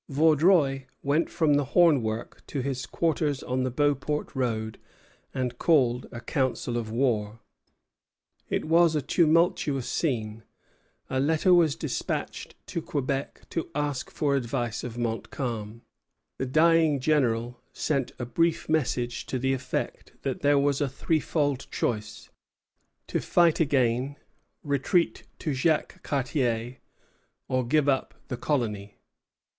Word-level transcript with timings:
Vaudreuil 0.09 0.81
went 1.03 1.29
from 1.29 1.53
the 1.53 1.65
hornwork 1.75 2.43
to 2.47 2.61
his 2.61 2.87
quarters 2.87 3.43
on 3.43 3.61
the 3.61 3.69
Beauport 3.69 4.33
road 4.33 4.79
and 5.31 5.59
called 5.59 6.07
a 6.11 6.19
council 6.19 6.75
of 6.75 6.89
war. 6.89 7.39
It 8.49 8.65
was 8.65 8.95
a 8.95 9.03
tumultuous 9.03 9.87
scene. 9.87 10.41
A 11.11 11.19
letter 11.19 11.53
was 11.53 11.75
despatched 11.75 12.55
to 12.65 12.81
Quebec 12.81 13.43
to 13.51 13.69
ask 13.75 14.11
advice 14.23 14.83
of 14.83 14.97
Montcalm. 14.97 15.83
The 16.39 16.47
dying 16.47 16.99
General 16.99 17.61
sent 17.71 18.11
a 18.17 18.25
brief 18.25 18.67
message 18.67 19.27
to 19.27 19.37
the 19.37 19.53
effect 19.53 20.13
that 20.23 20.41
there 20.41 20.57
was 20.57 20.81
a 20.81 20.89
threefold 20.89 21.67
choice, 21.69 22.31
to 23.05 23.19
fight 23.21 23.59
again, 23.59 24.15
retreat 24.63 25.25
to 25.37 25.53
Jacques 25.53 26.01
Cartier, 26.01 26.77
or 27.47 27.63
give 27.67 27.87
up 27.87 28.15
the 28.29 28.37
colony. 28.37 28.95